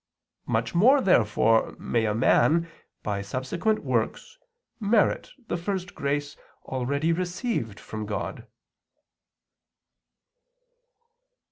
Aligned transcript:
Much 0.47 0.73
more, 0.73 0.99
therefore, 0.99 1.75
may 1.77 2.05
a 2.05 2.15
man, 2.15 2.67
by 3.03 3.21
subsequent 3.21 3.83
works, 3.83 4.39
merit 4.79 5.29
the 5.47 5.57
first 5.57 5.93
grace 5.93 6.35
already 6.65 7.13
received 7.13 7.79
from 7.79 8.07
God. 8.07 8.47